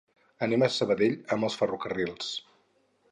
Anem 0.45 0.63
a 0.67 0.69
Sabadell 0.75 1.19
amb 1.37 1.47
els 1.49 1.59
Ferrocarrils. 1.61 2.35